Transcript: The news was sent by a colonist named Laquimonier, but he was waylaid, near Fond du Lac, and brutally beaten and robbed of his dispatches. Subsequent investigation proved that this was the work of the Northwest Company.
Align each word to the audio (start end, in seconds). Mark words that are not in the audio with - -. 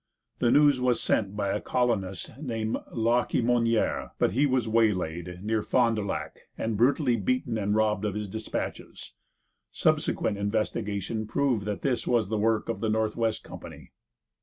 The 0.39 0.49
news 0.49 0.81
was 0.81 0.99
sent 0.99 1.35
by 1.35 1.49
a 1.49 1.61
colonist 1.61 2.31
named 2.39 2.77
Laquimonier, 2.91 4.09
but 4.17 4.31
he 4.31 4.47
was 4.47 4.67
waylaid, 4.67 5.43
near 5.43 5.61
Fond 5.61 5.95
du 5.97 6.01
Lac, 6.01 6.39
and 6.57 6.75
brutally 6.75 7.15
beaten 7.17 7.55
and 7.55 7.75
robbed 7.75 8.03
of 8.03 8.15
his 8.15 8.27
dispatches. 8.27 9.13
Subsequent 9.71 10.39
investigation 10.39 11.27
proved 11.27 11.65
that 11.65 11.83
this 11.83 12.07
was 12.07 12.29
the 12.29 12.39
work 12.39 12.67
of 12.67 12.79
the 12.81 12.89
Northwest 12.89 13.43
Company. 13.43 13.91